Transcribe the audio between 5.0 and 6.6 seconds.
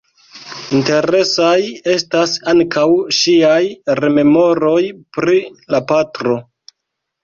pri la patro.